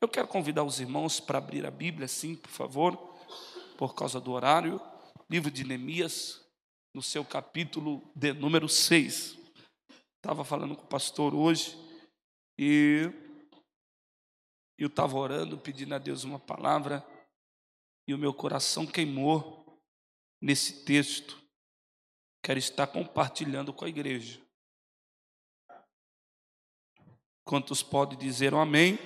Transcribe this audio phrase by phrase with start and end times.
[0.00, 2.96] Eu quero convidar os irmãos para abrir a Bíblia, sim, por favor,
[3.76, 4.80] por causa do horário.
[5.28, 6.42] Livro de Neemias,
[6.94, 9.36] no seu capítulo de número 6.
[10.16, 11.76] Estava falando com o pastor hoje
[12.58, 13.12] e
[14.78, 17.06] eu estava orando, pedindo a Deus uma palavra
[18.08, 19.78] e o meu coração queimou
[20.40, 21.38] nesse texto.
[22.42, 24.40] Quero estar compartilhando com a igreja.
[27.44, 28.98] Quantos podem dizer um amém?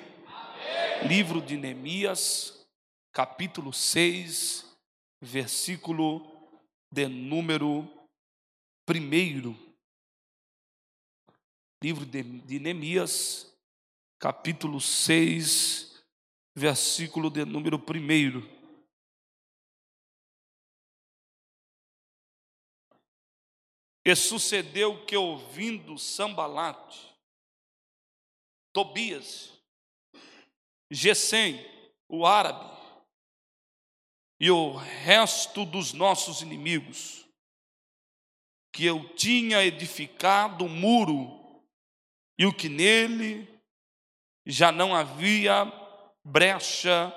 [1.03, 2.67] Livro de Neemias,
[3.13, 4.65] capítulo 6,
[5.21, 6.23] versículo
[6.91, 7.87] de número
[8.89, 9.57] 1.
[11.83, 13.55] Livro de Neemias,
[14.19, 16.03] capítulo 6,
[16.55, 18.55] versículo de número 1.
[24.07, 27.15] E sucedeu que, ouvindo Sambalate,
[28.73, 29.54] Tobias,
[30.95, 31.59] Gesem,
[32.09, 32.73] o árabe,
[34.39, 37.27] e o resto dos nossos inimigos,
[38.73, 41.63] que eu tinha edificado o muro
[42.39, 43.49] e o que nele
[44.47, 45.65] já não havia
[46.25, 47.13] brecha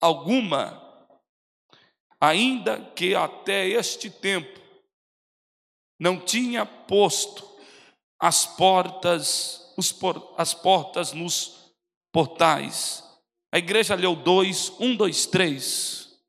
[0.00, 0.82] alguma,
[2.20, 4.60] ainda que até este tempo
[5.98, 7.44] não tinha posto
[8.20, 11.72] as portas por, as portas nos
[12.12, 13.05] portais.
[13.56, 16.20] A igreja leu dois, um, dois, três.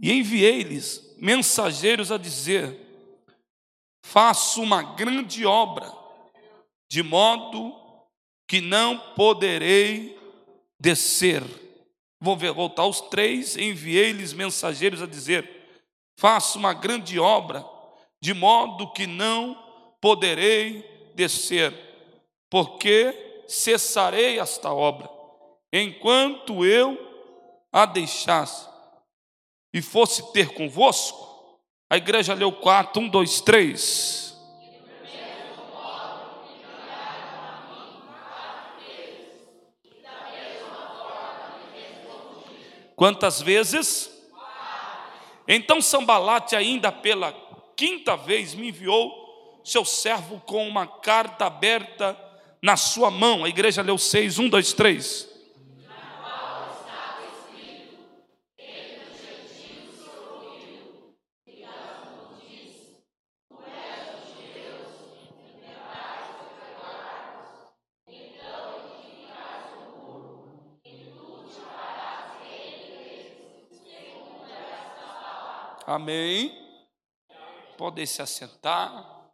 [0.00, 2.76] E enviei-lhes mensageiros a dizer:
[4.04, 5.88] Faço uma grande obra
[6.90, 7.83] de modo
[8.46, 10.18] que não poderei
[10.78, 11.42] descer.
[12.20, 15.48] Vou voltar aos três, enviei-lhes mensageiros a dizer:
[16.18, 17.64] Faço uma grande obra,
[18.20, 19.54] de modo que não
[20.00, 21.72] poderei descer,
[22.50, 25.08] porque cessarei esta obra,
[25.72, 26.98] enquanto eu
[27.72, 28.68] a deixasse
[29.72, 31.58] e fosse ter convosco.
[31.90, 34.33] A igreja leu 4, 1, 2, 3.
[42.96, 44.10] Quantas vezes?
[45.46, 47.34] Então Sambalate, ainda pela
[47.76, 52.16] quinta vez, me enviou seu servo com uma carta aberta
[52.62, 53.44] na sua mão.
[53.44, 55.28] A igreja leu seis, um, dois, três.
[75.94, 76.52] Amém.
[77.78, 79.30] Podem se assentar.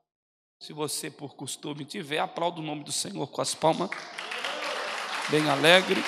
[0.61, 3.89] Se você, por costume, tiver, aplauda o nome do Senhor com as palmas.
[5.31, 6.03] Bem alegre.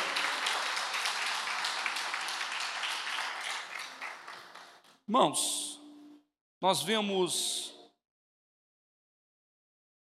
[5.08, 5.80] Irmãos,
[6.60, 7.74] nós vemos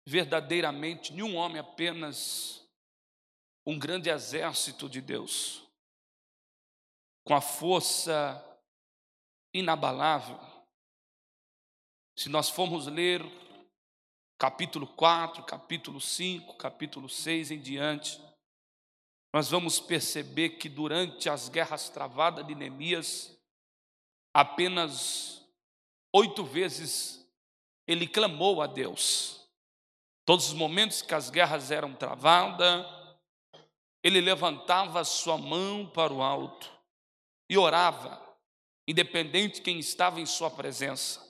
[0.06, 2.62] verdadeiramente nenhum homem apenas
[3.64, 5.66] um grande exército de Deus,
[7.24, 8.51] com a força
[9.52, 10.38] inabalável.
[12.16, 13.22] Se nós formos ler
[14.38, 18.20] capítulo 4, capítulo 5, capítulo 6 em diante,
[19.32, 23.36] nós vamos perceber que durante as guerras travadas de Neemias,
[24.34, 25.42] apenas
[26.14, 27.26] oito vezes
[27.86, 29.48] ele clamou a Deus.
[30.24, 32.86] Todos os momentos que as guerras eram travadas,
[34.02, 36.70] ele levantava sua mão para o alto
[37.48, 38.21] e orava
[38.86, 41.20] independente de quem estava em sua presença.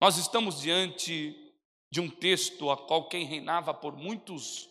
[0.00, 1.36] Nós estamos diante
[1.90, 4.68] de um texto a qual quem reinava por muitos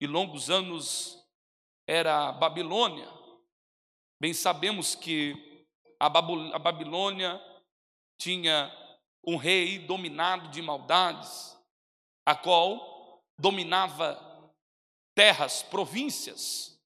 [0.00, 1.22] e longos anos
[1.86, 3.08] era a Babilônia.
[4.20, 5.66] Bem sabemos que
[6.00, 7.40] a Babilônia
[8.18, 8.72] tinha
[9.26, 11.56] um rei dominado de maldades,
[12.26, 14.52] a qual dominava
[15.14, 16.80] terras, províncias.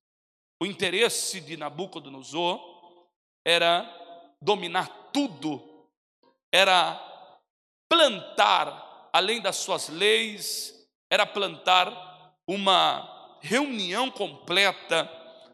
[0.61, 2.61] O interesse de Nabucodonosor
[3.45, 3.87] era
[4.41, 5.63] dominar tudo,
[6.53, 6.99] era
[7.89, 15.11] plantar, além das suas leis, era plantar uma reunião completa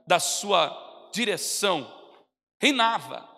[0.06, 1.90] da sua direção.
[2.60, 3.28] Reinava,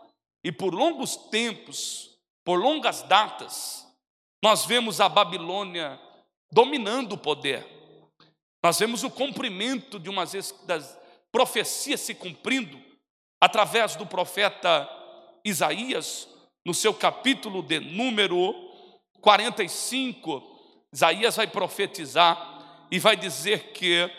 [0.44, 3.86] e por longos tempos, por longas datas,
[4.42, 6.00] nós vemos a Babilônia
[6.50, 7.66] dominando o poder.
[8.62, 10.24] nós vemos o cumprimento de uma
[10.64, 10.98] das
[11.30, 12.80] profecias se cumprindo
[13.40, 14.88] através do profeta
[15.46, 16.28] Isaías,
[16.64, 18.52] no seu capítulo de número
[19.20, 20.42] 45,
[20.92, 24.10] Isaías vai profetizar e vai dizer que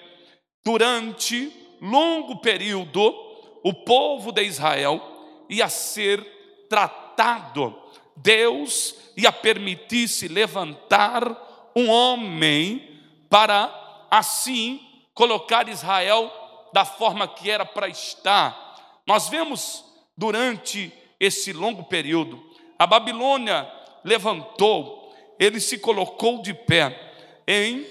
[0.63, 1.51] durante
[1.81, 3.13] longo período
[3.61, 5.01] o povo de Israel
[5.49, 6.23] ia ser
[6.69, 7.77] tratado,
[8.15, 14.79] Deus ia permitir se levantar um homem para assim
[15.13, 16.31] colocar Israel
[16.71, 19.01] da forma que era para estar.
[19.05, 19.83] Nós vemos
[20.15, 22.43] durante esse longo período,
[22.77, 23.69] a Babilônia
[24.03, 26.97] levantou, ele se colocou de pé
[27.47, 27.85] em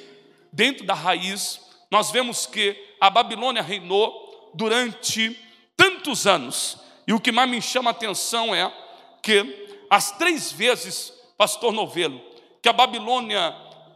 [0.53, 1.61] dentro da raiz.
[1.91, 5.39] Nós vemos que a Babilônia reinou durante
[5.77, 6.79] tantos anos.
[7.07, 8.73] E o que mais me chama a atenção é
[9.23, 12.21] que as três vezes, pastor Novelo,
[12.63, 13.55] que a Babilônia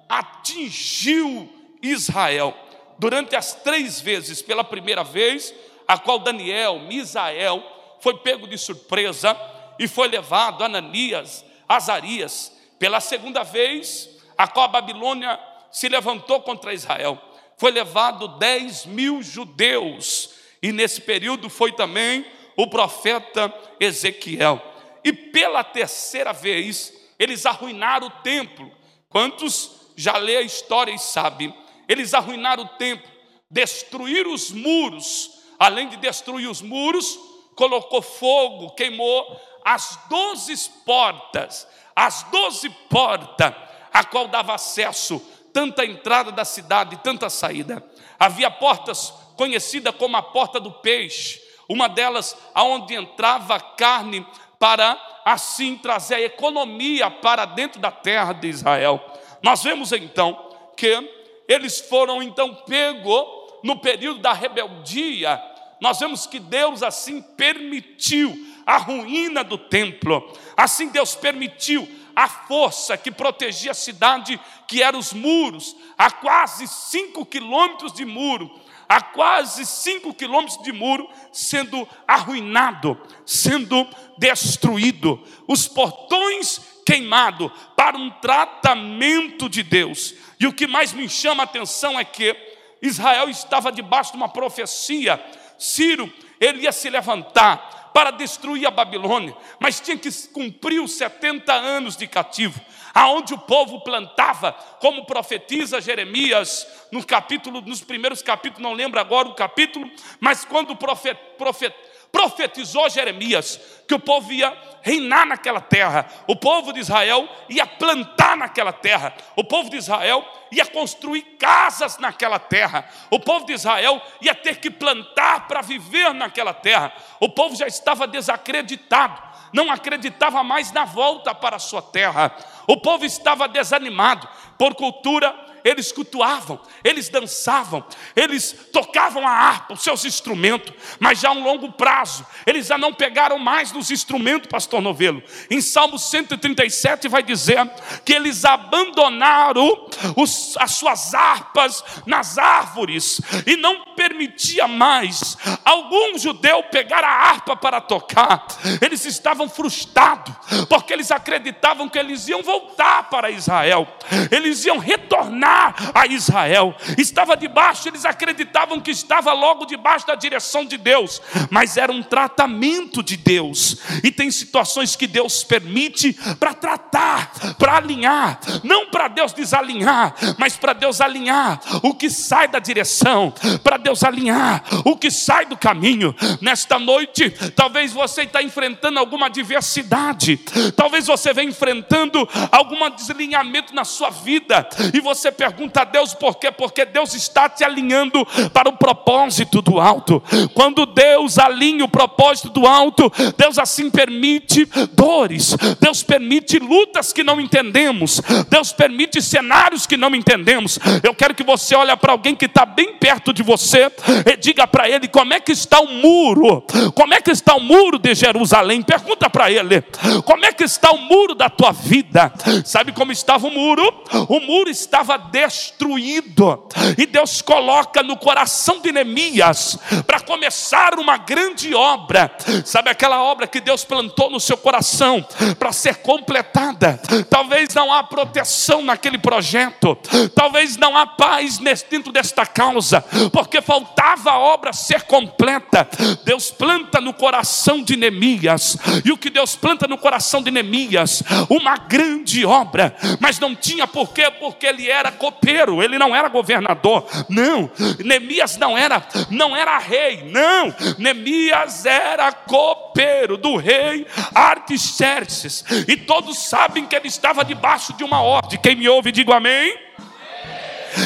[0.08, 1.48] atingiu
[1.82, 2.54] Israel,
[2.98, 5.54] durante as três vezes, pela primeira vez,
[5.88, 7.64] a qual Daniel, Misael,
[8.00, 9.36] foi pego de surpresa
[9.78, 15.38] e foi levado Ananias, Azarias, pela segunda vez, a qual a Babilônia
[15.70, 17.20] se levantou contra Israel.
[17.56, 20.30] Foi levado 10 mil judeus,
[20.62, 22.24] e nesse período foi também
[22.56, 24.60] o profeta Ezequiel.
[25.04, 28.70] E pela terceira vez, eles arruinaram o templo.
[29.08, 31.54] Quantos já lê a história e sabem?
[31.88, 33.10] Eles arruinaram o templo,
[33.50, 35.30] destruíram os muros.
[35.58, 37.18] Além de destruir os muros,
[37.60, 43.54] colocou fogo, queimou as doze portas, as doze portas,
[43.92, 45.20] a qual dava acesso,
[45.52, 47.84] tanta entrada da cidade, tanta saída.
[48.18, 54.26] Havia portas conhecidas como a porta do peixe, uma delas aonde entrava carne
[54.58, 59.04] para assim trazer economia para dentro da terra de Israel.
[59.42, 60.48] Nós vemos então
[60.78, 63.26] que eles foram então pegos
[63.62, 65.38] no período da rebeldia.
[65.80, 70.32] Nós vemos que Deus assim permitiu a ruína do templo.
[70.56, 74.38] Assim Deus permitiu a força que protegia a cidade,
[74.68, 78.50] que eram os muros, a quase cinco quilômetros de muro,
[78.88, 83.86] a quase cinco quilômetros de muro sendo arruinado, sendo
[84.18, 90.14] destruído, os portões queimados para um tratamento de Deus.
[90.38, 92.36] E o que mais me chama a atenção é que
[92.82, 95.22] Israel estava debaixo de uma profecia.
[95.60, 96.10] Ciro,
[96.40, 101.96] ele ia se levantar para destruir a Babilônia, mas tinha que cumprir os 70 anos
[101.96, 102.58] de cativo,
[102.94, 109.28] aonde o povo plantava, como profetiza Jeremias no capítulo, nos primeiros capítulos, não lembro agora
[109.28, 111.76] o capítulo, mas quando o profeta, profeta
[112.12, 118.36] profetizou Jeremias que o povo ia reinar naquela terra, o povo de Israel ia plantar
[118.36, 124.00] naquela terra, o povo de Israel ia construir casas naquela terra, o povo de Israel
[124.20, 129.20] ia ter que plantar para viver naquela terra, o povo já estava desacreditado,
[129.52, 132.34] não acreditava mais na volta para a sua terra,
[132.66, 137.84] o povo estava desanimado por cultura eles cultuavam, eles dançavam,
[138.16, 142.78] eles tocavam a harpa, os seus instrumentos, mas já a um longo prazo, eles já
[142.78, 145.22] não pegaram mais nos instrumentos, pastor Novelo.
[145.50, 147.58] Em Salmo 137 vai dizer
[148.04, 156.62] que eles abandonaram os, as suas harpas nas árvores e não permitia mais algum judeu
[156.64, 158.46] pegar a harpa para tocar.
[158.80, 160.34] Eles estavam frustrados,
[160.68, 163.86] porque eles acreditavam que eles iam voltar para Israel,
[164.30, 165.49] eles iam retornar
[165.94, 166.74] a Israel.
[166.98, 172.02] Estava debaixo, eles acreditavam que estava logo debaixo da direção de Deus, mas era um
[172.02, 173.78] tratamento de Deus.
[174.02, 180.56] E tem situações que Deus permite para tratar, para alinhar, não para Deus desalinhar, mas
[180.56, 185.56] para Deus alinhar o que sai da direção, para Deus alinhar o que sai do
[185.56, 186.14] caminho.
[186.40, 190.36] Nesta noite, talvez você está enfrentando alguma adversidade,
[190.76, 196.36] talvez você venha enfrentando algum desalinhamento na sua vida, e você pergunta a Deus por
[196.36, 196.50] quê?
[196.50, 200.22] Porque Deus está te alinhando para o propósito do alto.
[200.52, 207.24] Quando Deus alinha o propósito do alto, Deus assim permite dores, Deus permite lutas que
[207.24, 208.20] não entendemos,
[208.50, 210.78] Deus permite cenários que não entendemos.
[211.02, 213.90] Eu quero que você olhe para alguém que está bem perto de você
[214.30, 216.62] e diga para ele como é que está o muro,
[216.94, 218.82] como é que está o muro de Jerusalém.
[218.82, 219.82] Pergunta para ele,
[220.26, 222.30] como é que está o muro da tua vida?
[222.62, 224.04] Sabe como estava o muro?
[224.28, 226.68] O muro estava destruído.
[226.96, 232.30] E Deus coloca no coração de Neemias para começar uma grande obra.
[232.64, 235.24] Sabe aquela obra que Deus plantou no seu coração
[235.58, 237.00] para ser completada?
[237.28, 239.96] Talvez não há proteção naquele projeto,
[240.34, 241.58] talvez não há paz
[241.88, 245.88] dentro desta causa, porque faltava a obra ser completa.
[246.24, 251.22] Deus planta no coração de Neemias, e o que Deus planta no coração de Neemias?
[251.48, 257.06] Uma grande obra, mas não tinha porquê, porque ele era copeiro, ele não era governador.
[257.28, 257.70] Não,
[258.02, 260.74] Neemias não era, não era rei, não.
[260.98, 265.64] Neemias era copeiro do rei Artaxerxes.
[265.86, 268.58] E todos sabem que ele estava debaixo de uma ordem.
[268.58, 269.89] Quem me ouve, digo amém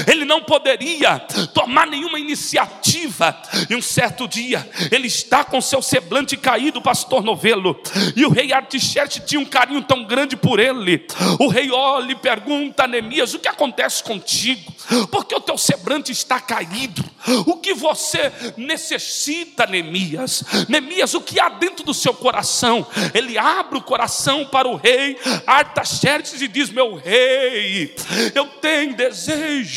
[0.07, 1.19] ele não poderia
[1.53, 3.41] tomar nenhuma iniciativa.
[3.69, 7.81] E um certo dia, ele está com seu semblante caído, pastor Novelo,
[8.17, 11.07] e o rei Artaxerxes tinha um carinho tão grande por ele.
[11.39, 14.73] O rei olha e pergunta a Neemias: O que acontece contigo?
[15.11, 17.05] Porque o teu semblante está caído.
[17.47, 20.45] O que você necessita, Neemias?
[20.69, 22.87] Neemias, o que há dentro do seu coração?
[23.15, 27.95] Ele abre o coração para o rei Artaxerxes e diz: Meu rei,
[28.35, 29.74] eu tenho desejo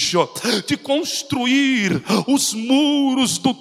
[0.65, 3.55] de construir os muros do,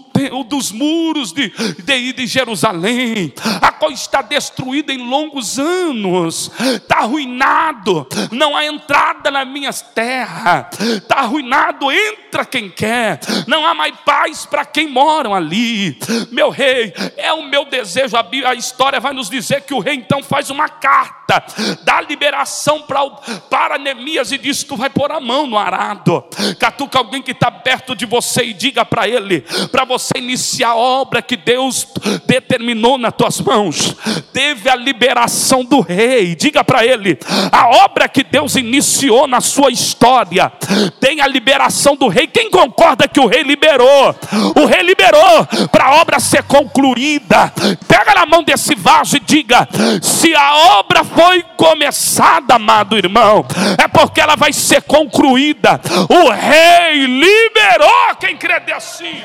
[0.49, 1.53] dos muros de,
[1.83, 9.31] de, de Jerusalém, a qual está destruída em longos anos, está arruinado, não há entrada
[9.31, 15.35] nas minhas terras, está arruinado, entra quem quer, não há mais paz para quem moram
[15.35, 15.99] ali.
[16.31, 19.95] Meu rei, é o meu desejo, a, a história vai nos dizer que o rei
[19.95, 21.45] então faz uma carta,
[21.83, 23.09] dá liberação para,
[23.51, 26.25] para Neemias e diz: Tu vai pôr a mão no arado,
[26.59, 29.41] catuca alguém que está perto de você e diga para ele,
[29.71, 31.87] para você iniciar a obra que Deus
[32.27, 33.97] determinou nas tuas mãos.
[34.33, 37.19] Teve a liberação do rei, diga para ele,
[37.51, 40.53] a obra que Deus iniciou na sua história,
[41.01, 42.27] tem a liberação do rei.
[42.27, 44.15] Quem concorda que o rei liberou?
[44.57, 47.53] O rei liberou para a obra ser concluída.
[47.87, 49.69] Pega na mão desse vaso e diga:
[50.03, 53.45] se a obra foi começada, amado irmão,
[53.83, 55.81] é porque ela vai ser concluída.
[56.17, 59.23] O rei liberou quem crê assim.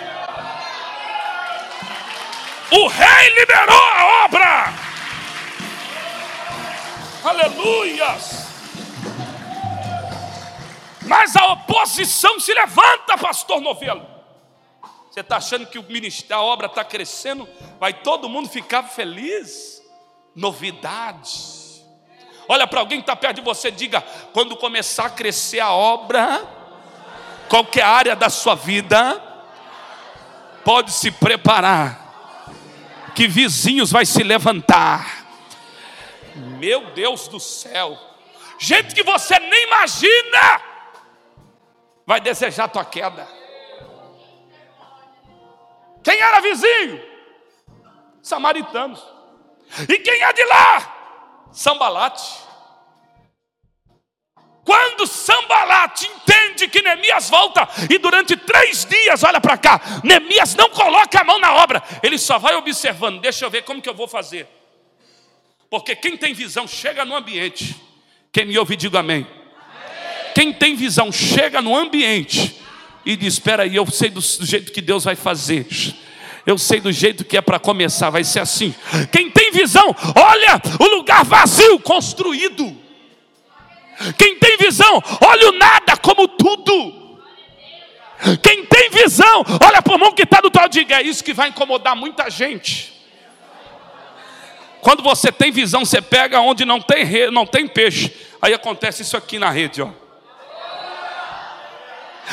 [2.69, 4.74] O rei liberou a obra.
[7.24, 8.48] Aleluias.
[11.03, 14.05] Mas a oposição se levanta, pastor Novelo.
[15.10, 17.48] Você está achando que o ministério, a obra está crescendo,
[17.79, 19.81] vai todo mundo ficar feliz?
[20.36, 21.29] Novidade.
[22.50, 24.01] Olha para alguém que está perto de você, diga:
[24.33, 26.61] quando começar a crescer a obra,
[27.51, 29.22] qualquer área da sua vida,
[30.63, 32.00] pode se preparar,
[33.13, 35.25] que vizinhos vai se levantar.
[36.34, 38.00] Meu Deus do céu,
[38.58, 40.62] gente que você nem imagina,
[42.05, 43.27] vai desejar tua queda.
[46.01, 47.03] Quem era vizinho?
[48.22, 49.05] Samaritanos.
[49.89, 51.50] E quem é de lá?
[51.51, 52.31] Sambalate.
[54.63, 60.70] Quando Sambalate entende que Neemias volta, e durante três dias, olha para cá, Neemias não
[60.70, 63.96] coloca a mão na obra, ele só vai observando, deixa eu ver como que eu
[63.96, 64.48] vou fazer.
[65.70, 67.75] Porque quem tem visão chega no ambiente.
[68.32, 69.25] Quem me ouve, diga amém.
[70.36, 72.62] Quem tem visão chega no ambiente
[73.06, 75.65] e diz: Espera aí, eu sei do jeito que Deus vai fazer.
[76.46, 78.74] Eu sei do jeito que é para começar, vai ser assim.
[79.12, 82.75] Quem tem visão, olha o lugar vazio, construído.
[84.17, 87.20] Quem tem visão, olha o nada como tudo.
[88.41, 91.34] Quem tem visão, olha para o mão que está do teu diga, é isso que
[91.34, 92.91] vai incomodar muita gente.
[94.81, 98.15] Quando você tem visão, você pega onde não tem, não tem peixe.
[98.41, 99.89] Aí acontece isso aqui na rede, ó.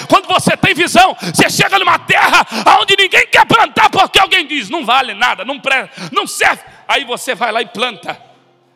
[0.09, 2.47] Quando você tem visão, você chega numa terra
[2.81, 6.63] onde ninguém quer plantar porque alguém diz, não vale nada, não presta, não serve.
[6.87, 8.21] Aí você vai lá e planta.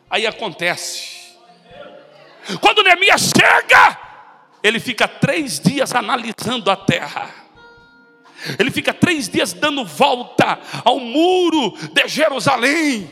[0.09, 1.22] Aí acontece.
[2.59, 3.97] Quando Neemias chega,
[4.61, 7.29] ele fica três dias analisando a terra.
[8.59, 13.09] Ele fica três dias dando volta ao muro de Jerusalém.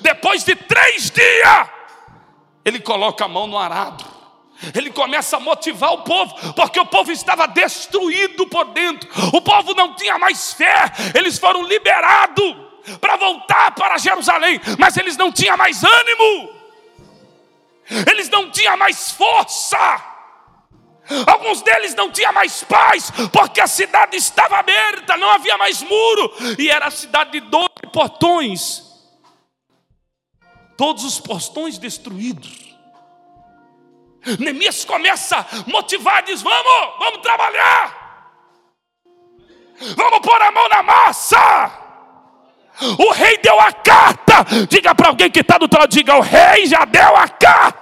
[0.00, 1.68] Depois de três dias,
[2.64, 4.04] ele coloca a mão no arado.
[4.74, 9.08] Ele começa a motivar o povo, porque o povo estava destruído por dentro.
[9.32, 10.84] O povo não tinha mais fé.
[11.16, 12.56] Eles foram liberados
[13.00, 16.61] para voltar para Jerusalém, mas eles não tinham mais ânimo
[18.10, 20.12] eles não tinham mais força.
[21.26, 26.32] Alguns deles não tinham mais paz, porque a cidade estava aberta, não havia mais muro,
[26.58, 28.82] e era a cidade de doze portões.
[30.76, 32.72] Todos os portões destruídos.
[34.38, 38.30] Neemias começa motivado, diz: Vamos, vamos trabalhar,
[39.96, 41.82] vamos pôr a mão na massa.
[42.98, 44.44] O rei deu a carta.
[44.68, 47.81] Diga para alguém que está do outro lado: diga, o rei já deu a carta.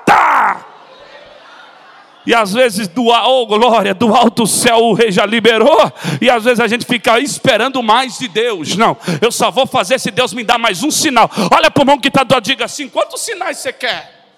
[2.31, 6.45] E às vezes, do, oh glória, do alto céu o rei já liberou, e às
[6.45, 8.77] vezes a gente fica esperando mais de Deus.
[8.77, 11.29] Não, eu só vou fazer se Deus me dá mais um sinal.
[11.53, 14.29] Olha para o irmão que está do lado, diga assim: quantos sinais você quer?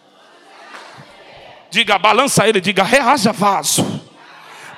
[1.68, 3.84] Diga, balança ele, diga, reaja vaso.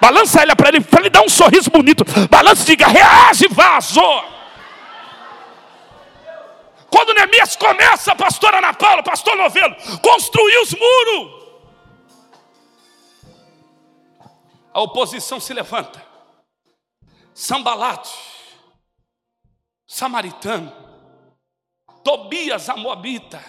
[0.01, 2.05] Balança ele para ele, para ele dar um sorriso bonito.
[2.29, 4.01] Balança, diga, reage vaso.
[6.91, 11.34] Quando Neemias começa, pastor Ana Paula, pastor Novelo, construir os muros.
[14.75, 16.05] A oposição se levanta.
[17.33, 18.13] Sambalate,
[19.87, 20.73] samaritano,
[22.03, 23.43] Tobias, a moabita,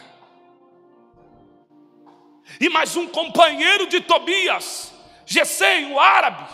[2.60, 4.94] e mais um companheiro de Tobias,
[5.26, 6.48] Gesem, o árabe,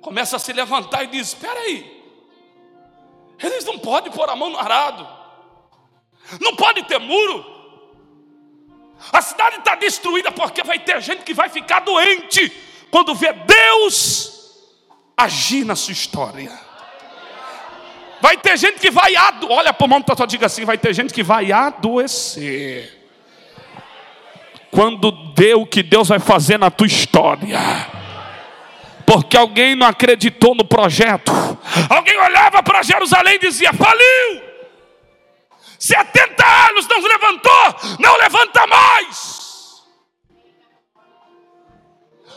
[0.00, 2.04] começa a se levantar e diz: Espera aí,
[3.38, 5.06] eles não podem pôr a mão no arado,
[6.40, 7.53] não pode ter muro.
[9.12, 12.52] A cidade está destruída porque vai ter gente que vai ficar doente
[12.90, 14.52] quando vê Deus
[15.16, 16.52] agir na sua história.
[18.20, 19.58] Vai ter gente que vai adoecer.
[19.58, 23.02] Olha para o mundo, diga assim: vai ter gente que vai adoecer.
[24.70, 27.60] Quando deu o que Deus vai fazer na tua história
[29.06, 31.32] porque alguém não acreditou no projeto.
[31.88, 34.43] Alguém olhava para Jerusalém e dizia: faliu.
[35.84, 39.82] 70 anos não levantou, não levanta mais.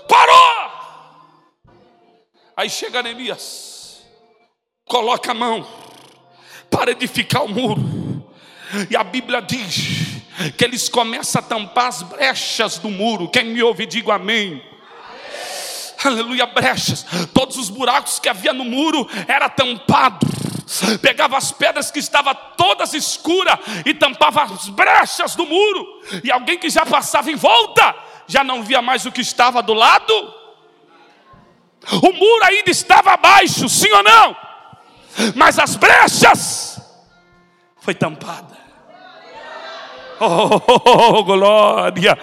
[0.05, 0.71] Parou.
[2.57, 4.01] Aí chega Neemias,
[4.85, 5.65] coloca a mão
[6.69, 7.81] para edificar o muro.
[8.89, 10.21] E a Bíblia diz
[10.57, 13.29] que eles começam a tampar as brechas do muro.
[13.29, 14.61] Quem me ouve, diga amém
[16.05, 17.05] aleluia, brechas.
[17.33, 20.27] Todos os buracos que havia no muro era tampado.
[21.01, 26.01] Pegava as pedras que estavam todas escuras e tampava as brechas do muro.
[26.24, 27.95] E alguém que já passava em volta
[28.27, 30.13] já não via mais o que estava do lado.
[31.91, 34.36] O muro ainda estava abaixo, sim ou não?
[35.36, 36.81] Mas as brechas
[37.80, 38.58] foi tampada.
[40.19, 42.17] Oh, oh, glória,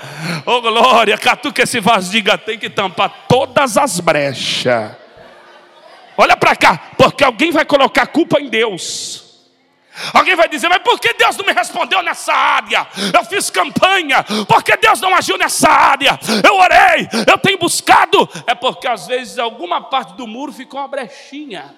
[0.44, 5.03] oh glória, catuca esse vaso, diga, tem que tampar todas as brechas.
[6.16, 9.24] Olha para cá, porque alguém vai colocar culpa em Deus.
[10.12, 12.86] Alguém vai dizer, mas por que Deus não me respondeu nessa área?
[13.12, 16.18] Eu fiz campanha, por que Deus não agiu nessa área?
[16.44, 18.28] Eu orei, eu tenho buscado.
[18.46, 21.74] É porque às vezes alguma parte do muro ficou uma brechinha.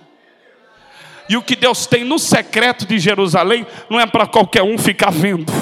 [1.28, 5.10] E o que Deus tem no secreto de Jerusalém não é para qualquer um ficar
[5.10, 5.52] vendo.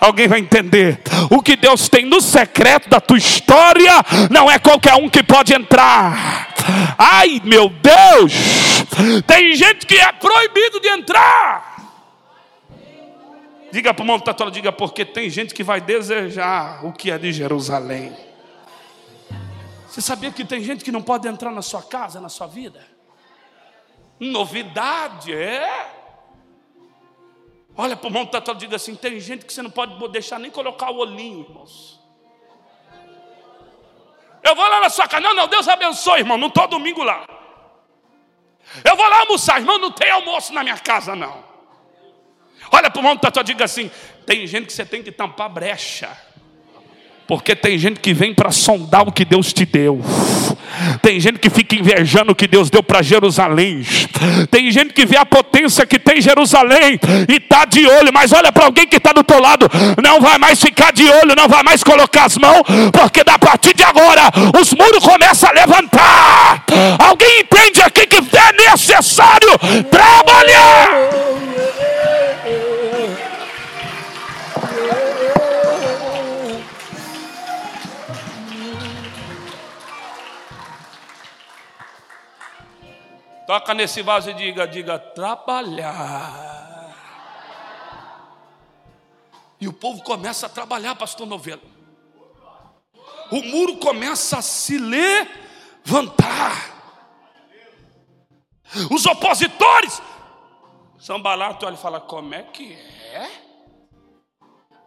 [0.00, 1.00] Alguém vai entender.
[1.30, 3.92] O que Deus tem no secreto da tua história
[4.30, 6.53] não é qualquer um que pode entrar.
[6.98, 8.32] Ai, meu Deus!
[9.26, 11.74] Tem gente que é proibido de entrar.
[13.70, 17.18] Diga para o mundo tá diga, porque tem gente que vai desejar o que é
[17.18, 18.16] de Jerusalém.
[19.88, 22.86] Você sabia que tem gente que não pode entrar na sua casa, na sua vida?
[24.20, 25.92] Novidade, é?
[27.76, 30.38] Olha para o irmão que está diga assim: tem gente que você não pode deixar
[30.38, 31.93] nem colocar o olhinho, irmãos.
[34.44, 37.26] Eu vou lá na sua casa, não, não, Deus abençoe, irmão, não estou domingo lá.
[38.84, 41.42] Eu vou lá almoçar, irmão, não tem almoço na minha casa, não.
[42.70, 43.90] Olha para o que está diga assim:
[44.26, 46.10] tem gente que você tem que tampar brecha.
[47.26, 50.00] Porque tem gente que vem para sondar o que Deus te deu.
[51.02, 53.84] Tem gente que fica invejando o que Deus deu para Jerusalém.
[54.50, 58.50] Tem gente que vê a potência que tem Jerusalém e está de olho, mas olha
[58.52, 59.70] para alguém que está do teu lado,
[60.02, 62.62] não vai mais ficar de olho, não vai mais colocar as mãos,
[62.92, 64.22] porque da partir de agora
[64.58, 66.64] os muros começam a levantar.
[66.98, 69.50] Alguém entende aqui que é necessário
[69.90, 70.88] trabalhar?
[83.54, 86.92] Toca nesse vaso e diga, diga, trabalhar.
[89.60, 91.62] E o povo começa a trabalhar, pastor Novelo.
[93.30, 96.24] O muro começa a se levantar.
[98.90, 100.02] Os opositores.
[100.98, 103.30] São Balato olha e fala: Como é que é?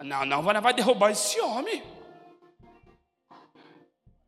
[0.01, 1.81] Não, não, vai derrubar esse homem.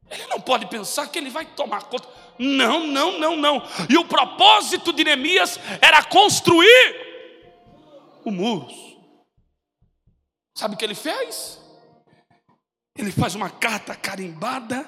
[0.10, 2.08] Ele não pode pensar que ele vai tomar conta.
[2.40, 3.62] Não, não, não, não.
[3.90, 6.96] E o propósito de Neemias era construir
[8.24, 8.68] o muro.
[10.56, 11.60] Sabe o que ele fez?
[13.00, 14.86] ele faz uma carta carimbada,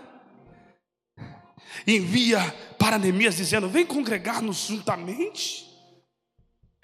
[1.87, 2.39] envia
[2.77, 5.65] para Neemias dizendo: Vem congregar-nos juntamente,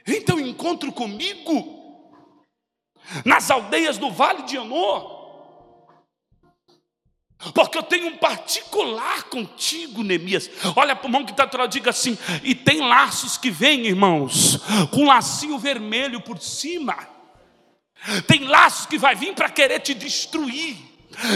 [0.05, 1.75] vem ter um encontro comigo
[3.25, 5.16] nas aldeias do Vale de Anor.
[7.53, 10.49] Porque eu tenho um particular contigo, Neemias.
[10.75, 14.59] Olha para o irmão que está atrás, diga assim: e tem laços que vêm, irmãos,
[14.91, 16.97] com um lacinho vermelho por cima.
[18.25, 20.77] Tem laços que vai vir para querer te destruir.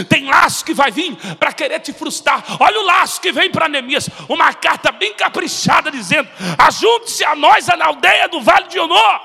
[0.08, 2.44] Tem laço que vai vir para querer te frustrar.
[2.60, 4.08] Olha o laço que vem para Neemias.
[4.28, 9.20] Uma carta bem caprichada dizendo: Ajunte-se a nós na aldeia do Vale de Onó.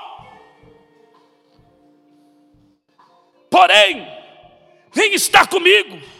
[3.50, 4.06] Porém,
[4.92, 6.17] vem estar comigo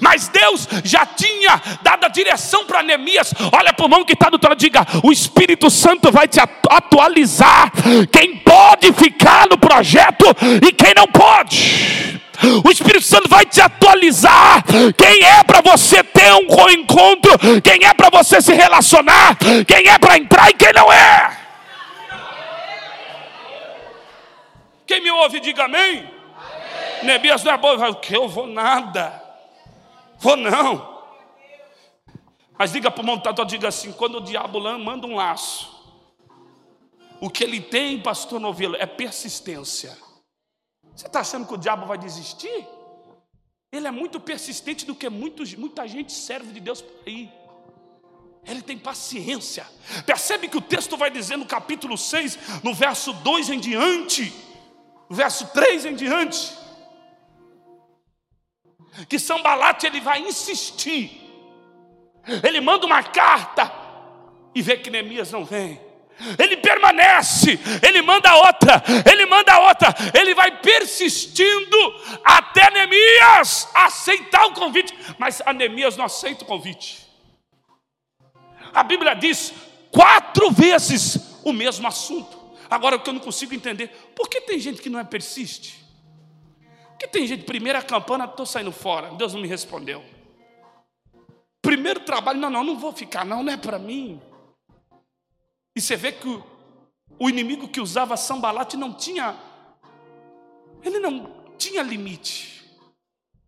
[0.00, 3.32] mas Deus já tinha dado a direção para Neemias.
[3.52, 6.40] Olha para o mão que está do outro lado, diga: o Espírito Santo vai te
[6.40, 7.72] atualizar.
[8.12, 10.26] Quem pode ficar no projeto
[10.66, 12.20] e quem não pode.
[12.64, 14.64] O Espírito Santo vai te atualizar.
[14.96, 19.98] Quem é para você ter um encontro, quem é para você se relacionar, quem é
[19.98, 21.38] para entrar e quem não é.
[24.86, 25.98] Quem me ouve, diga amém.
[25.98, 26.10] amém.
[27.04, 27.76] Neemias não é bom,
[28.10, 29.19] eu vou nada.
[30.20, 31.00] Vou não.
[32.58, 35.96] Mas diga para o montador, diga assim: quando o diabo manda um laço,
[37.20, 39.96] o que ele tem, pastor Novelo, é persistência.
[40.94, 42.66] Você está achando que o diabo vai desistir?
[43.72, 47.32] Ele é muito persistente do que muitos, muita gente serve de Deus por aí.
[48.44, 49.66] Ele tem paciência.
[50.04, 54.34] Percebe que o texto vai dizer no capítulo 6, no verso 2 em diante,
[55.08, 56.59] no verso 3 em diante
[59.08, 61.20] que Sambalate ele vai insistir.
[62.42, 63.72] Ele manda uma carta
[64.54, 65.80] e vê que Neemias não vem.
[66.38, 71.76] Ele permanece, ele manda outra, ele manda outra, ele vai persistindo
[72.22, 77.08] até Neemias aceitar o convite, mas Neemias não aceita o convite.
[78.74, 79.52] A Bíblia diz
[79.90, 82.38] quatro vezes o mesmo assunto.
[82.68, 85.80] Agora o que eu não consigo entender, por que tem gente que não é persiste?
[87.00, 89.10] Porque tem gente, primeira campana, estou saindo fora.
[89.14, 90.04] Deus não me respondeu.
[91.62, 94.20] Primeiro trabalho, não, não, não vou ficar, não, não é para mim.
[95.74, 96.44] E você vê que o,
[97.18, 99.34] o inimigo que usava sambalate não tinha,
[100.82, 102.66] ele não tinha limite.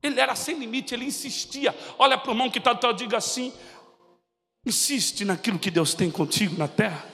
[0.03, 1.77] Ele era sem limite, ele insistia.
[1.99, 3.53] Olha para o irmão que está, tá, diga assim:
[4.65, 7.07] insiste naquilo que Deus tem contigo na terra.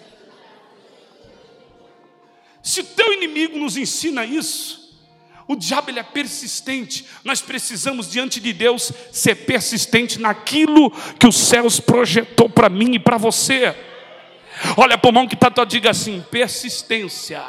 [2.62, 4.87] Se teu inimigo nos ensina isso,
[5.48, 7.06] o diabo ele é persistente.
[7.24, 12.98] Nós precisamos diante de Deus ser persistente naquilo que os céus projetou para mim e
[12.98, 13.74] para você.
[14.76, 17.42] Olha para o mão que está, diga assim: persistência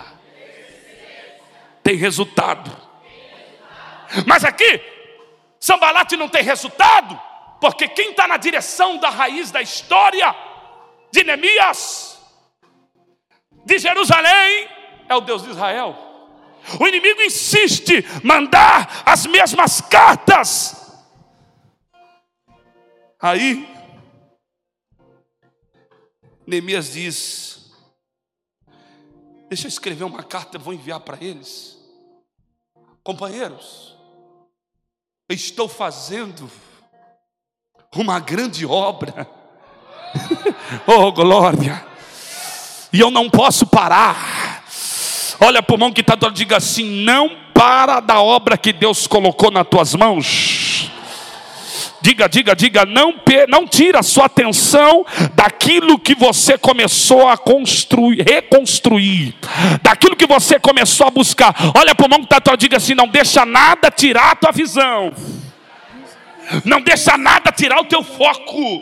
[1.84, 2.72] tem resultado.
[4.26, 4.82] Mas aqui,
[5.60, 7.20] Sambalate não tem resultado,
[7.60, 10.34] porque quem está na direção da raiz da história
[11.12, 12.18] de Neemias,
[13.66, 14.70] de Jerusalém,
[15.10, 16.09] é o Deus de Israel.
[16.80, 20.76] O inimigo insiste mandar as mesmas cartas.
[23.22, 23.68] Aí,
[26.48, 27.72] Neemias diz:
[29.50, 31.78] Deixa eu escrever uma carta, vou enviar para eles.
[33.04, 33.98] Companheiros,
[35.30, 36.50] estou fazendo
[37.96, 39.28] uma grande obra.
[40.88, 41.86] oh, glória!
[42.92, 44.39] E eu não posso parar.
[45.42, 49.08] Olha para o mão que está do diga assim: não para da obra que Deus
[49.08, 50.92] colocou nas tuas mãos.
[52.02, 53.14] Diga, diga, diga, não,
[53.50, 59.36] não tira a sua atenção daquilo que você começou a construir, reconstruir,
[59.82, 61.54] daquilo que você começou a buscar.
[61.76, 65.12] Olha para o mão que está diga assim: não deixa nada tirar a tua visão,
[66.64, 68.82] não deixa nada tirar o teu foco.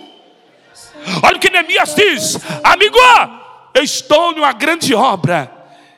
[1.24, 2.98] Olha o que Neemias diz, amigo,
[3.74, 5.57] eu estou numa grande obra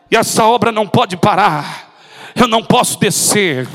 [0.10, 1.89] e essa obra não pode parar.
[2.40, 3.68] Eu não posso descer,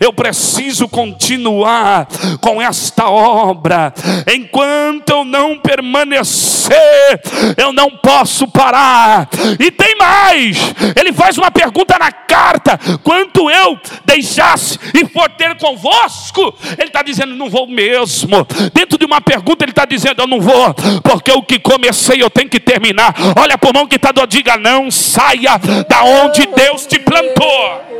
[0.00, 2.08] eu preciso continuar
[2.40, 3.94] com esta obra.
[4.32, 7.20] Enquanto eu não permanecer,
[7.56, 9.28] eu não posso parar.
[9.58, 10.58] E tem mais:
[10.96, 17.02] ele faz uma pergunta na carta: quanto eu deixasse e for ter convosco, ele está
[17.02, 18.46] dizendo, não vou mesmo.
[18.74, 22.30] Dentro de uma pergunta, ele está dizendo, eu não vou, porque o que comecei eu
[22.30, 23.14] tenho que terminar.
[23.38, 27.99] Olha para o mão que está do diga, não saia da onde Deus te plantou.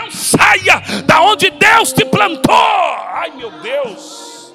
[0.00, 2.54] Não saia da onde Deus te plantou.
[2.54, 4.54] Ai, meu Deus.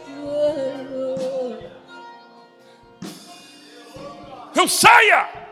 [4.55, 5.45] Não saia.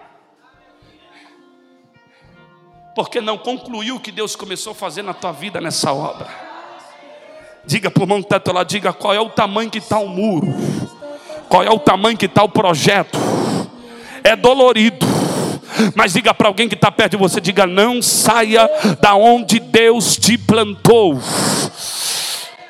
[2.96, 6.28] porque não concluiu o que Deus começou a fazer na tua vida nessa obra.
[7.66, 10.48] Diga para o irmão que lá, diga qual é o tamanho que está o muro,
[11.50, 13.18] qual é o tamanho que está o projeto.
[14.24, 15.06] É dolorido,
[15.96, 18.70] mas diga para alguém que está perto de você: diga, não saia
[19.02, 21.22] da onde Deus te plantou,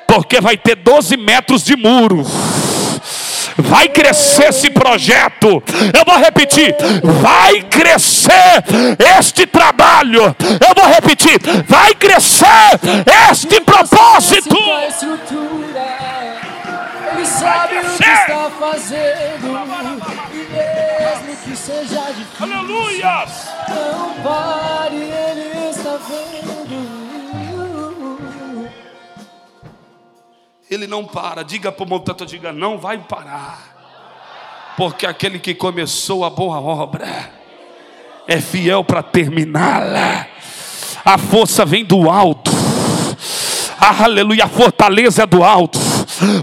[0.06, 2.24] porque vai ter 12 metros de muro
[3.56, 5.62] vai crescer esse projeto.
[5.92, 6.74] Eu vou repetir:
[7.22, 8.64] vai crescer
[9.18, 10.34] este trabalho.
[10.40, 12.80] Eu vou repetir: vai crescer
[13.30, 14.56] este propósito.
[17.16, 19.56] Ele sabe o que está fazendo,
[20.98, 23.26] mesmo que seja difícil, Aleluia!
[23.68, 26.54] não pare, Ele está vendo.
[30.70, 31.42] Ele não para.
[31.42, 33.74] Diga para o montante, diga, não vai parar.
[34.76, 37.06] Porque aquele que começou a boa obra
[38.26, 40.26] é fiel para terminá-la.
[41.04, 42.50] A força vem do alto.
[43.78, 45.78] Ah, aleluia, a fortaleza é do alto.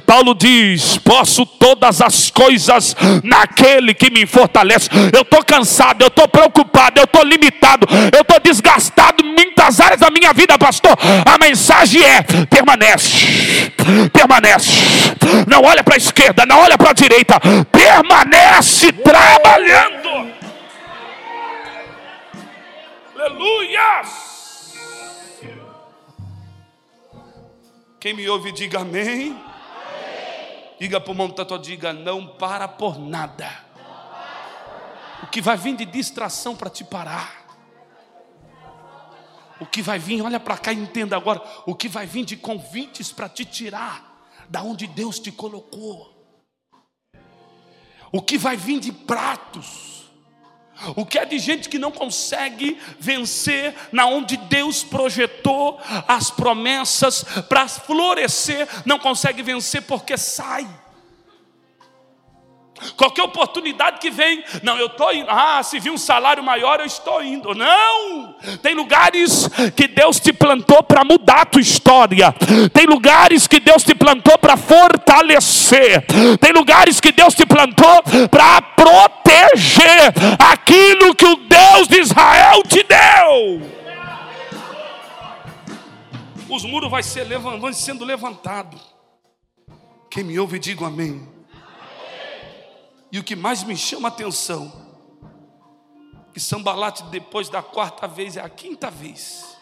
[0.06, 4.89] Paulo diz: Posso todas as coisas naquele que me fortalece.
[5.13, 10.00] Eu estou cansado, eu estou preocupado, eu estou limitado, eu estou desgastado em muitas áreas
[10.00, 10.98] da minha vida, pastor.
[11.26, 13.72] A mensagem é: permanece,
[14.12, 14.72] permanece.
[15.48, 17.39] Não olha para a esquerda, não olha para a direita,
[17.72, 20.32] permanece trabalhando.
[23.15, 24.02] Aleluia!
[28.00, 29.38] Quem me ouve, diga amém.
[30.82, 33.48] Diga para o montador, diga não para por nada.
[35.22, 37.46] O que vai vir de distração para te parar.
[39.60, 41.39] O que vai vir, olha para cá e entenda agora.
[41.67, 46.41] O que vai vir de convites para te tirar da onde Deus te colocou.
[48.12, 50.01] O que vai vir de pratos
[50.96, 57.24] o que é de gente que não consegue vencer na onde Deus projetou as promessas
[57.48, 60.67] para florescer, não consegue vencer porque sai.
[62.98, 65.30] Qualquer oportunidade que vem, não, eu estou indo.
[65.30, 67.54] Ah, se vir um salário maior, eu estou indo.
[67.54, 68.36] Não!
[68.62, 72.34] Tem lugares que Deus te plantou para mudar a tua história.
[72.74, 76.06] Tem lugares que Deus te plantou para fortalecer.
[76.39, 82.84] Tem lugares que Deus te plantou para proteger aquilo que o Deus de Israel te
[82.84, 83.82] deu.
[86.50, 88.82] Os muros vão ser levant, sendo levantados.
[90.10, 91.26] Quem me ouve, diga amém.
[93.12, 94.71] E o que mais me chama a atenção,
[96.34, 99.58] que Sambalate depois da quarta vez, é a quinta vez,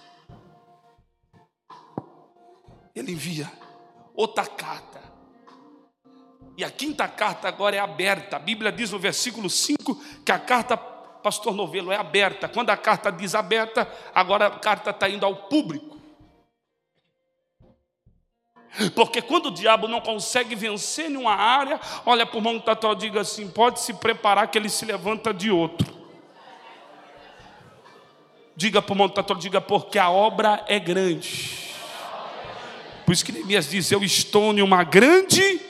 [2.95, 3.51] ele envia
[4.13, 5.01] outra carta.
[6.57, 8.35] E a quinta carta agora é aberta.
[8.35, 12.49] A Bíblia diz no versículo 5 que a carta, pastor Novelo, é aberta.
[12.49, 15.98] Quando a carta diz aberta, agora a carta está indo ao público.
[18.95, 22.69] Porque quando o diabo não consegue vencer em uma área, olha para o irmão que
[22.69, 25.97] está e diga assim: pode se preparar que ele se levanta de outro.
[28.55, 31.69] Diga para o irmão que está diga, porque a obra é grande.
[33.05, 35.62] Por isso que Neemias diz: Eu estou em uma grande,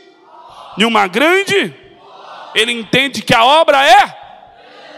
[0.77, 1.73] em uma grande.
[2.53, 4.19] Ele entende que a obra é.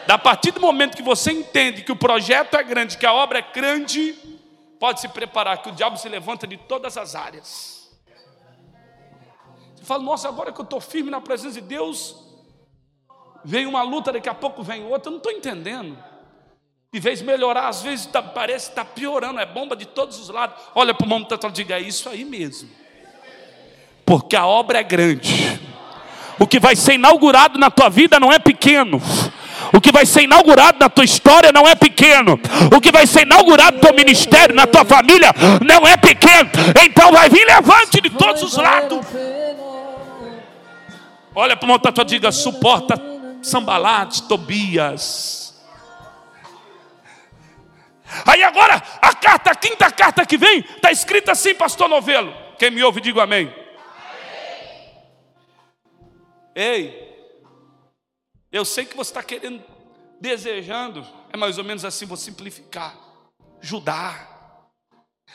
[0.07, 3.39] A partir do momento que você entende que o projeto é grande, que a obra
[3.39, 4.13] é grande,
[4.79, 7.80] pode se preparar que o diabo se levanta de todas as áreas.
[9.81, 12.15] Você fala, nossa, agora que eu estou firme na presença de Deus,
[13.43, 15.97] vem uma luta, daqui a pouco vem outra, eu não estou entendendo.
[16.93, 20.29] De vez melhorar, às vezes tá, parece que está piorando, é bomba de todos os
[20.29, 20.55] lados.
[20.75, 22.69] Olha para o irmão e diga, é isso aí mesmo.
[24.05, 25.59] Porque a obra é grande.
[26.37, 29.01] O que vai ser inaugurado na tua vida não é pequeno.
[29.73, 32.39] O que vai ser inaugurado na tua história não é pequeno.
[32.75, 35.33] O que vai ser inaugurado no teu ministério, na tua família,
[35.65, 36.49] não é pequeno.
[36.83, 38.99] Então vai vir levante de todos os lados.
[41.33, 42.95] Olha para o montador e diga: suporta
[43.41, 45.41] Sambalate, Tobias.
[48.25, 52.33] Aí agora, a carta, a quinta carta que vem, está escrita assim, pastor Novelo.
[52.59, 53.47] Quem me ouve, diga amém.
[53.47, 53.61] amém.
[56.53, 57.10] Ei,
[58.51, 59.63] eu sei que você está querendo,
[60.19, 62.95] desejando, é mais ou menos assim, vou simplificar,
[63.61, 64.29] ajudar.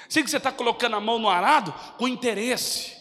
[0.08, 2.94] Sei que você está colocando a mão no arado com interesse.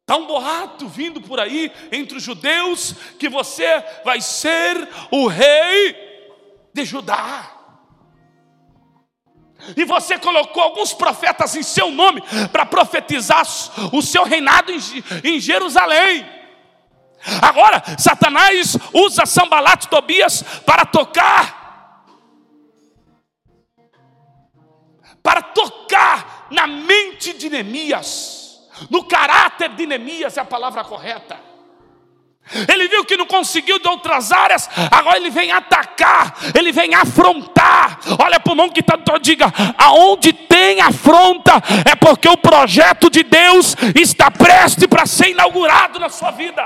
[0.00, 5.94] Está um boato vindo por aí entre os judeus que você vai ser o rei
[6.72, 7.52] de Judá.
[9.76, 12.22] E você colocou alguns profetas em seu nome
[12.52, 13.44] para profetizar
[13.92, 14.72] o seu reinado
[15.24, 16.35] em Jerusalém.
[17.42, 21.66] Agora, Satanás usa Sambalat Tobias para tocar
[25.26, 31.36] para tocar na mente de Neemias, no caráter de Neemias é a palavra correta.
[32.72, 37.98] Ele viu que não conseguiu de outras áreas, agora ele vem atacar, ele vem afrontar.
[38.22, 43.24] Olha para o mão que está, diga: aonde tem afronta, é porque o projeto de
[43.24, 46.64] Deus está prestes para ser inaugurado na sua vida.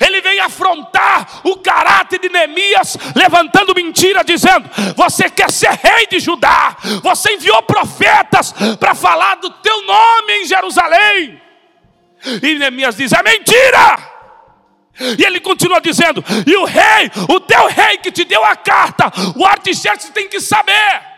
[0.00, 6.20] Ele vem afrontar o caráter de Neemias, levantando mentira, dizendo: Você quer ser rei de
[6.20, 11.40] Judá, você enviou profetas para falar do teu nome em Jerusalém.
[12.42, 14.14] E Neemias diz: é mentira!
[15.18, 19.12] E ele continua dizendo: e o rei, o teu rei que te deu a carta,
[19.36, 21.13] o Artaxerxes tem que saber.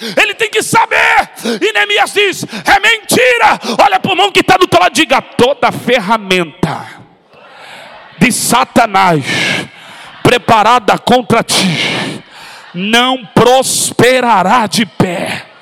[0.00, 1.30] Ele tem que saber.
[1.60, 3.60] E Neemias diz: é mentira.
[3.82, 6.86] Olha para o mão que está do teu lado, diga: toda ferramenta
[8.18, 9.24] de Satanás
[10.22, 12.22] preparada contra ti
[12.74, 15.53] não prosperará de pé.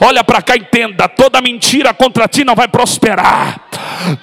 [0.00, 3.60] Olha para cá, entenda: toda mentira contra ti não vai prosperar,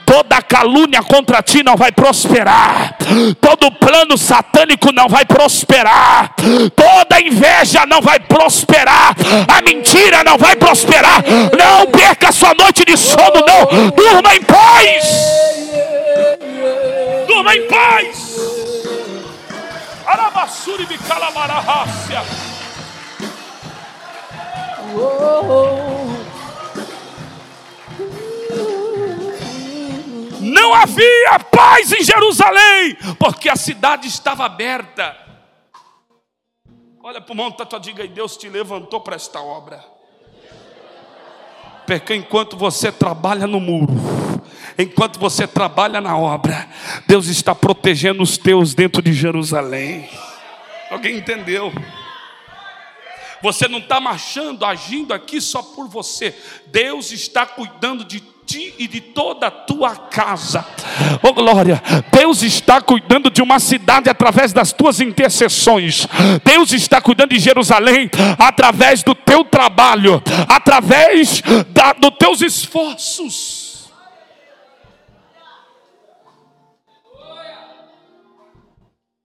[0.06, 2.96] toda calúnia contra ti não vai prosperar,
[3.42, 6.36] todo plano satânico não vai prosperar,
[6.76, 9.16] toda inveja não vai prosperar,
[9.48, 11.24] a mentira não vai prosperar.
[11.58, 15.06] Não perca sua noite de sono, não, durma em paz,
[17.28, 18.34] durma em paz.
[20.06, 22.22] Arabassuri bicalamarahássia.
[30.42, 35.18] Não havia paz em Jerusalém, porque a cidade estava aberta.
[37.02, 39.84] Olha para o monte da tua diga e Deus te levantou para esta obra.
[41.86, 43.94] Porque enquanto você trabalha no muro,
[44.78, 46.68] enquanto você trabalha na obra,
[47.08, 50.10] Deus está protegendo os teus dentro de Jerusalém.
[50.90, 51.74] Alguém entendeu?
[53.44, 56.34] Você não está marchando, agindo aqui só por você.
[56.68, 60.66] Deus está cuidando de ti e de toda a tua casa.
[61.22, 66.08] Oh glória, Deus está cuidando de uma cidade através das tuas intercessões.
[66.46, 73.92] Deus está cuidando de Jerusalém através do teu trabalho, através da, dos teus esforços.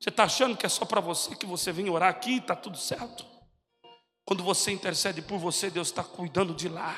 [0.00, 2.76] Você está achando que é só para você que você vem orar aqui está tudo
[2.76, 3.27] certo?
[4.28, 6.94] Quando você intercede por você, Deus está cuidando de lá.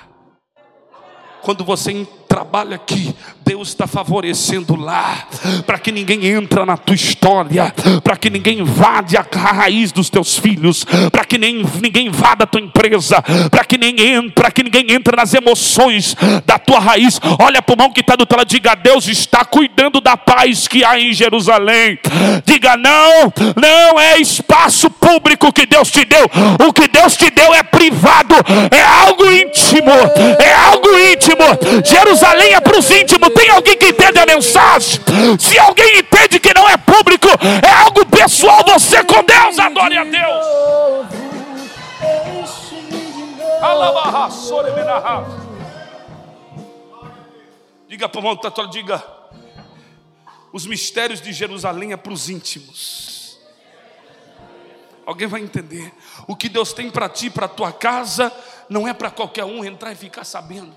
[1.42, 1.92] Quando você
[2.30, 3.12] trabalha aqui,
[3.44, 5.26] Deus está favorecendo lá,
[5.66, 10.38] para que ninguém entre na tua história, para que ninguém invade a raiz dos teus
[10.38, 14.92] filhos, para que nem, ninguém invada a tua empresa, para que ninguém para que ninguém
[14.92, 16.14] entre nas emoções
[16.46, 17.20] da tua raiz.
[17.40, 20.68] Olha para o mão que está do teu lado, diga: Deus está cuidando da paz
[20.68, 21.98] que há em Jerusalém.
[22.44, 26.30] Diga: não, não é espaço público que Deus te deu,
[26.64, 28.36] o que Deus te deu é privado,
[28.70, 29.90] é algo íntimo,
[30.38, 31.44] é algo íntimo.
[31.84, 33.28] Jerusalém é para os íntimos.
[33.30, 35.00] Tem alguém que entende a mensagem?
[35.38, 37.28] Se alguém entende que não é público,
[37.66, 40.46] é algo pessoal, você com Deus, adore a Deus.
[47.88, 49.04] Diga para o irmão tá diga.
[50.52, 53.38] Os mistérios de Jerusalém é para os íntimos.
[55.06, 55.92] Alguém vai entender.
[56.26, 58.32] O que Deus tem para ti, para tua casa,
[58.68, 60.72] não é para qualquer um entrar e ficar sabendo.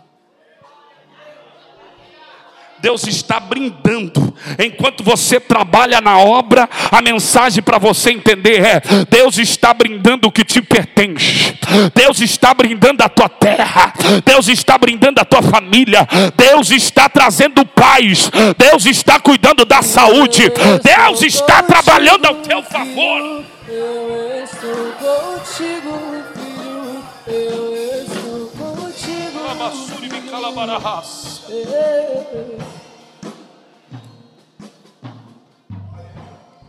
[2.83, 4.33] Deus está brindando.
[4.59, 10.31] Enquanto você trabalha na obra, a mensagem para você entender é: Deus está brindando o
[10.31, 11.57] que te pertence.
[11.95, 13.93] Deus está brindando a tua terra.
[14.25, 16.05] Deus está brindando a tua família.
[16.35, 18.29] Deus está trazendo paz.
[18.57, 20.51] Deus está cuidando da saúde.
[20.83, 23.45] Deus está trabalhando ao teu favor.
[23.65, 27.01] Eu estou contigo, filho.
[27.27, 29.23] Eu estou contigo.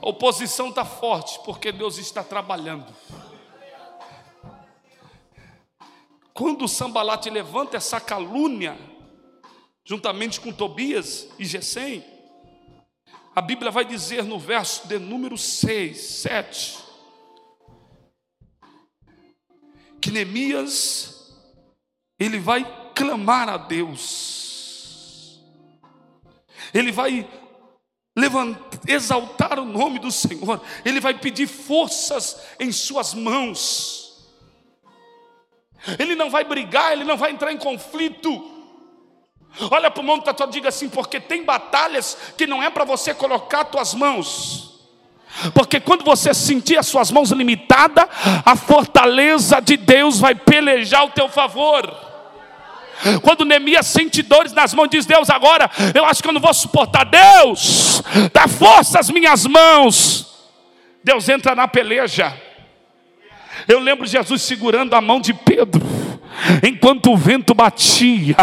[0.04, 2.94] A oposição está forte porque Deus está trabalhando.
[6.34, 8.78] Quando o Sambalate levanta essa calúnia,
[9.82, 12.04] juntamente com Tobias e Gesem,
[13.34, 16.78] a Bíblia vai dizer no verso de número 6, 7,
[20.02, 21.34] que Neemias,
[22.18, 25.42] ele vai clamar a Deus,
[26.74, 27.26] ele vai
[28.14, 34.04] levantar, exaltar o nome do Senhor, ele vai pedir forças em suas mãos.
[35.98, 38.52] Ele não vai brigar, ele não vai entrar em conflito.
[39.70, 42.84] Olha para o mundo da tua diga assim, porque tem batalhas que não é para
[42.84, 44.80] você colocar tuas mãos.
[45.52, 48.06] Porque quando você sentir as suas mãos limitadas,
[48.44, 52.13] a fortaleza de Deus vai pelejar ao teu favor.
[53.22, 56.54] Quando Neemias sente dores nas mãos, diz: Deus, agora eu acho que eu não vou
[56.54, 57.04] suportar.
[57.04, 60.26] Deus, dá força às minhas mãos.
[61.02, 62.34] Deus entra na peleja.
[63.68, 66.03] Eu lembro Jesus segurando a mão de Pedro
[66.62, 68.36] enquanto o vento batia.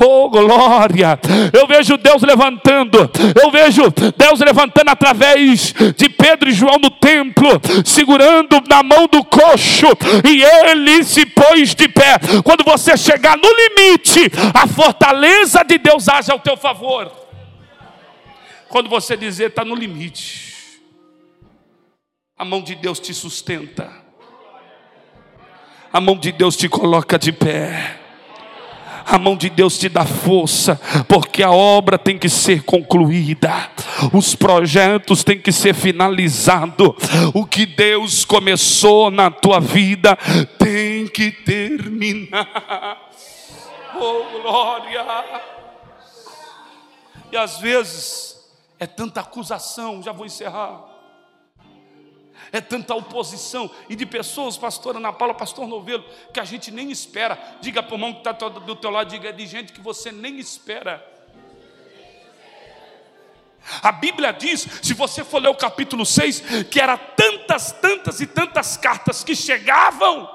[0.00, 1.18] Oh glória!
[1.52, 3.10] Eu vejo Deus levantando.
[3.42, 3.82] Eu vejo
[4.16, 9.86] Deus levantando através de Pedro e João no templo, segurando na mão do coxo,
[10.28, 12.18] e ele se pôs de pé.
[12.42, 17.10] Quando você chegar no limite, a fortaleza de Deus age ao teu favor.
[18.68, 20.80] Quando você dizer está no limite,
[22.36, 24.03] a mão de Deus te sustenta
[25.94, 28.00] a mão de Deus te coloca de pé.
[29.06, 33.70] A mão de Deus te dá força, porque a obra tem que ser concluída,
[34.12, 36.88] os projetos têm que ser finalizados.
[37.32, 40.16] O que Deus começou na tua vida
[40.58, 43.10] tem que terminar.
[43.94, 45.04] Oh, glória!
[47.30, 48.36] E às vezes
[48.80, 50.93] é tanta acusação, já vou encerrar
[52.54, 56.88] é tanta oposição e de pessoas, pastor Ana Paula, pastor Novelo, que a gente nem
[56.88, 57.36] espera.
[57.60, 60.12] Diga para o irmão que está do teu lado, diga é de gente que você
[60.12, 61.04] nem espera.
[63.82, 68.26] A Bíblia diz, se você for ler o capítulo 6, que era tantas, tantas e
[68.26, 70.30] tantas cartas que chegavam,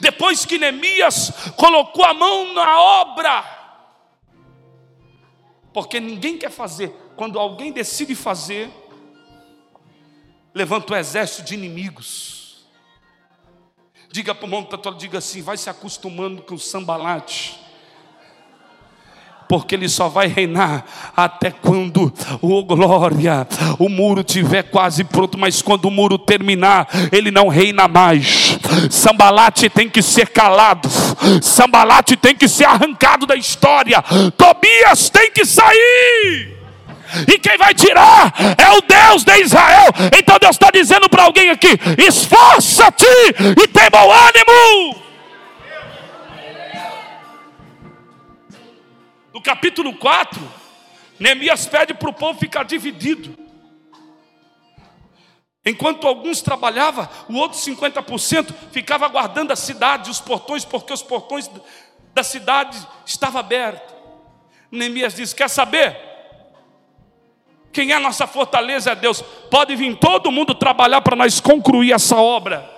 [0.00, 3.44] depois que Neemias colocou a mão na obra,
[5.74, 8.70] porque ninguém quer fazer, quando alguém decide fazer,
[10.54, 12.42] levanta um exército de inimigos.
[14.10, 17.58] Diga para o irmão que diga assim, vai se acostumando com o sambalate.
[19.48, 20.84] Porque ele só vai reinar
[21.16, 23.46] até quando, oh glória,
[23.78, 28.58] o muro tiver quase pronto, mas quando o muro terminar, ele não reina mais.
[28.90, 30.88] Sambalate tem que ser calado,
[31.42, 34.02] Sambalate tem que ser arrancado da história,
[34.36, 36.61] Tobias tem que sair
[37.28, 39.86] e quem vai tirar é o Deus de Israel.
[40.18, 43.06] Então Deus está dizendo para alguém aqui: esforça-te
[43.62, 45.02] e tem bom ânimo.
[49.32, 50.40] No capítulo 4,
[51.18, 53.36] Neemias pede para o povo ficar dividido.
[55.64, 61.48] Enquanto alguns trabalhavam, o outro 50% ficava guardando a cidade, os portões, porque os portões
[62.12, 63.94] da cidade estavam abertos.
[64.70, 66.11] Neemias diz: Quer saber?
[67.72, 69.22] Quem é a nossa fortaleza é Deus.
[69.50, 72.70] Pode vir todo mundo trabalhar para nós concluir essa obra.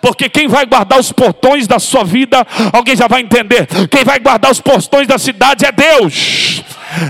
[0.00, 3.66] Porque quem vai guardar os portões da sua vida, alguém já vai entender.
[3.90, 6.62] Quem vai guardar os portões da cidade é Deus.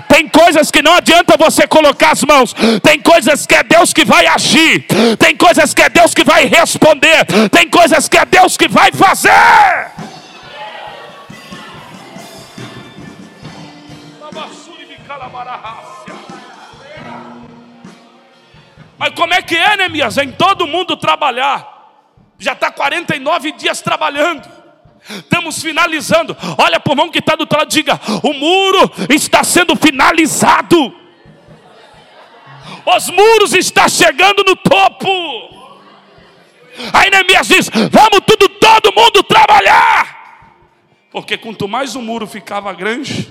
[0.09, 2.55] Tem coisas que não adianta você colocar as mãos.
[2.83, 4.87] Tem coisas que é Deus que vai agir.
[5.19, 7.27] Tem coisas que é Deus que vai responder.
[7.51, 9.29] Tem coisas que é Deus que vai fazer.
[18.99, 20.19] Mas como é que é, Neemias?
[20.19, 21.77] É em todo mundo trabalhar.
[22.39, 24.49] Já está 49 dias trabalhando.
[25.09, 26.37] Estamos finalizando.
[26.59, 30.95] Olha para o irmão que está do outro lado, diga: o muro está sendo finalizado.
[32.97, 35.09] Os muros estão chegando no topo.
[36.93, 40.19] Aí Neemias diz: vamos tudo, todo mundo trabalhar.
[41.11, 43.31] Porque quanto mais o muro ficava grande,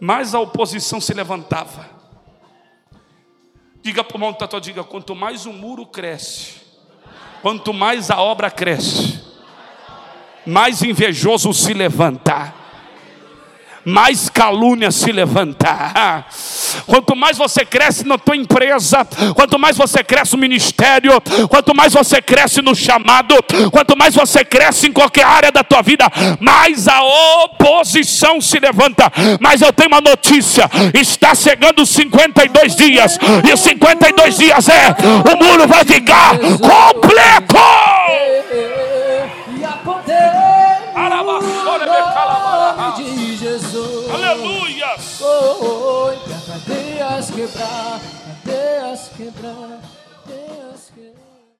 [0.00, 2.01] mais a oposição se levantava.
[3.82, 6.54] Diga para o irmão tatuado, diga, quanto mais o muro cresce,
[7.42, 9.20] quanto mais a obra cresce,
[10.46, 12.61] mais invejoso se levanta
[13.84, 16.26] mais calúnia se levantar.
[16.86, 21.92] Quanto mais você cresce na tua empresa, quanto mais você cresce no ministério, quanto mais
[21.92, 23.34] você cresce no chamado,
[23.70, 26.06] quanto mais você cresce em qualquer área da tua vida,
[26.40, 27.02] mais a
[27.44, 29.10] oposição se levanta.
[29.40, 33.18] Mas eu tenho uma notícia: está chegando os 52 dias,
[33.48, 34.94] e os 52 dias é
[35.32, 37.56] o muro vai ficar completo.
[45.44, 48.00] Oi, pra cadeias quebrar,
[48.44, 49.81] cadeias quebrar.